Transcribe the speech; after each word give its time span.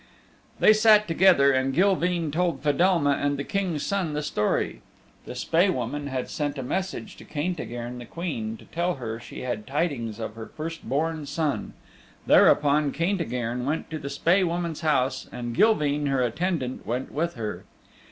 They 0.59 0.73
sat 0.73 1.07
together, 1.07 1.51
and 1.51 1.75
Gilveen 1.75 2.31
told 2.31 2.63
Fedelma 2.63 3.19
and 3.21 3.37
the 3.37 3.43
King's 3.43 3.85
Son 3.85 4.13
the 4.13 4.23
story. 4.23 4.81
The 5.25 5.35
Spae 5.35 5.69
Woman 5.69 6.07
had 6.07 6.27
sent 6.27 6.57
a 6.57 6.63
message 6.63 7.15
to 7.17 7.23
Caintigern 7.23 7.99
the 7.99 8.07
Queen 8.07 8.57
to 8.57 8.65
tell 8.65 8.95
her 8.95 9.19
she 9.19 9.41
had 9.41 9.67
tidings 9.67 10.17
of 10.17 10.33
her 10.33 10.47
first 10.47 10.89
born 10.89 11.27
son. 11.27 11.73
Thereupon 12.25 12.91
Caintigern 12.91 13.63
went 13.63 13.91
to 13.91 13.99
the 13.99 14.09
Spae 14.09 14.41
Woman's 14.43 14.81
house 14.81 15.27
and 15.31 15.55
Gilveen, 15.55 16.07
her 16.07 16.23
attendant, 16.23 16.83
went 16.87 17.11
with 17.11 17.35
her. 17.35 17.63